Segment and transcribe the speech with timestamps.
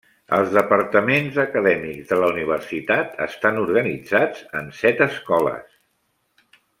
[0.35, 5.77] Els departaments acadèmics de la universitat estan organitzats en set escoles.